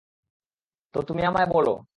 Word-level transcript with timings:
তো, 0.95 0.99
তুমি 1.01 1.21
আমায় 1.25 1.47
বলো। 1.53 1.71